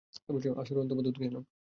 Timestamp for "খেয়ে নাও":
1.17-1.43